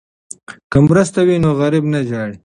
که 0.71 0.77
مرسته 0.87 1.19
وي 1.27 1.35
نو 1.43 1.49
غریب 1.59 1.85
نه 1.93 1.99
ژاړي. 2.09 2.35